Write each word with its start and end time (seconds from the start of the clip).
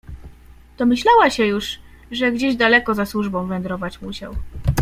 "Domyślała 0.77 1.29
się 1.29 1.45
już, 1.45 1.79
że 2.11 2.31
gdzieś 2.31 2.55
daleko 2.55 2.95
za 2.95 3.05
służbą 3.05 3.47
wędrować 3.47 4.01
musiał." 4.01 4.35